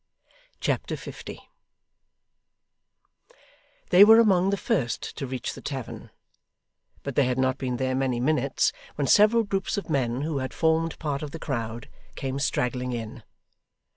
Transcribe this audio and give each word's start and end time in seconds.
Chapter 0.59 0.97
50 0.97 1.39
They 3.91 4.03
were 4.03 4.19
among 4.19 4.49
the 4.49 4.57
first 4.57 5.15
to 5.17 5.27
reach 5.27 5.53
the 5.53 5.61
tavern, 5.61 6.09
but 7.03 7.13
they 7.13 7.25
had 7.25 7.37
not 7.37 7.59
been 7.59 7.77
there 7.77 7.93
many 7.93 8.19
minutes, 8.19 8.73
when 8.95 9.05
several 9.05 9.43
groups 9.43 9.77
of 9.77 9.91
men 9.91 10.21
who 10.21 10.39
had 10.39 10.55
formed 10.55 10.97
part 10.97 11.21
of 11.21 11.29
the 11.29 11.37
crowd, 11.39 11.87
came 12.15 12.39
straggling 12.39 12.93
in. 12.93 13.21